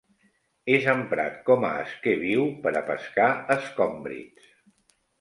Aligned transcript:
És 0.77 0.87
emprat 0.93 1.35
com 1.51 1.67
a 1.69 1.71
esquer 1.83 2.17
viu 2.23 2.49
per 2.65 2.75
a 2.83 2.85
pescar 2.91 3.31
escòmbrids. 3.61 4.53